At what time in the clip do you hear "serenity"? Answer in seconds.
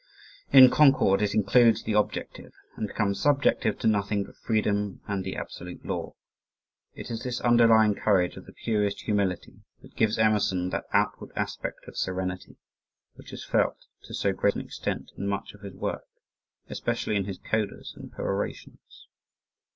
11.97-12.57